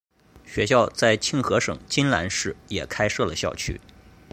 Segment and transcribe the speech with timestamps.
[0.47, 3.79] 学院在庆和省金兰市也开设了校区。